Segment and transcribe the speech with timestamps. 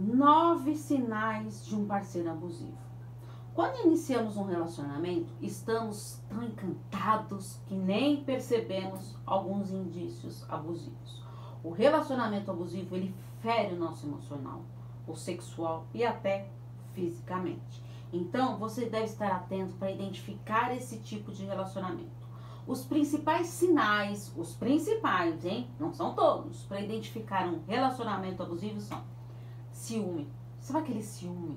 [0.00, 2.78] Nove sinais de um parceiro abusivo.
[3.52, 11.24] Quando iniciamos um relacionamento, estamos tão encantados que nem percebemos alguns indícios abusivos.
[11.64, 14.62] O relacionamento abusivo ele fere o nosso emocional,
[15.04, 16.48] o sexual e até
[16.94, 17.82] fisicamente.
[18.12, 22.28] Então, você deve estar atento para identificar esse tipo de relacionamento.
[22.68, 25.68] Os principais sinais, os principais, hein?
[25.76, 29.02] Não são todos, para identificar um relacionamento abusivo são
[29.78, 30.28] ciúme.
[30.60, 31.56] Sabe aquele ciúme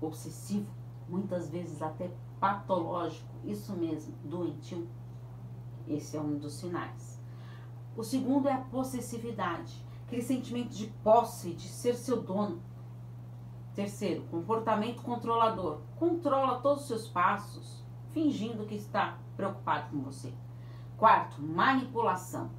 [0.00, 0.70] obsessivo,
[1.08, 4.86] muitas vezes até patológico, isso mesmo, doentio?
[5.88, 7.20] Esse é um dos sinais.
[7.96, 12.60] O segundo é a possessividade, aquele sentimento de posse, de ser seu dono.
[13.74, 15.80] Terceiro, comportamento controlador.
[15.98, 20.32] Controla todos os seus passos, fingindo que está preocupado com você.
[20.96, 22.50] Quarto, manipulação.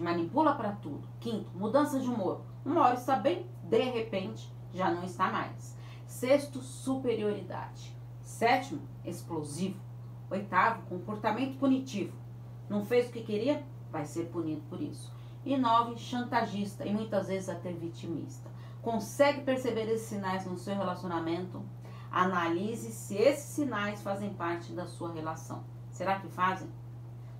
[0.00, 1.06] Manipula para tudo.
[1.18, 2.40] Quinto, mudança de humor.
[2.64, 5.76] Uma hora está bem, de repente já não está mais.
[6.04, 7.96] Sexto, superioridade.
[8.20, 9.80] Sétimo, explosivo.
[10.28, 12.16] Oitavo, comportamento punitivo.
[12.68, 13.64] Não fez o que queria?
[13.90, 15.12] Vai ser punido por isso.
[15.44, 18.50] E nove, chantagista e muitas vezes até vitimista.
[18.82, 21.62] Consegue perceber esses sinais no seu relacionamento?
[22.10, 25.62] Analise se esses sinais fazem parte da sua relação.
[25.90, 26.68] Será que fazem?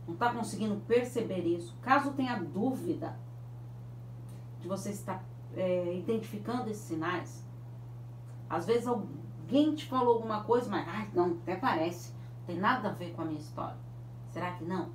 [0.06, 1.76] Não está conseguindo perceber isso?
[1.82, 3.18] Caso tenha dúvida
[4.60, 5.24] de você estar
[5.56, 7.44] é, identificando esses sinais,
[8.48, 12.88] às vezes alguém te falou alguma coisa, mas ai, não, até parece, não tem nada
[12.88, 13.76] a ver com a minha história.
[14.30, 14.90] Será que não?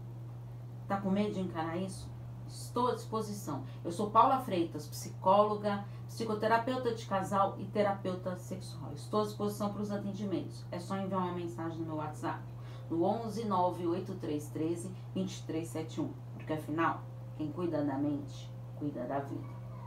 [0.83, 2.09] Está com medo de encarar isso?
[2.47, 3.63] Estou à disposição.
[3.83, 8.93] Eu sou Paula Freitas, psicóloga, psicoterapeuta de casal e terapeuta sexual.
[8.93, 10.65] Estou à disposição para os atendimentos.
[10.71, 12.43] É só enviar uma mensagem no meu WhatsApp,
[12.89, 16.13] no 11 98313 2371.
[16.35, 17.01] Porque afinal,
[17.35, 19.64] quem cuida da mente, cuida da vida.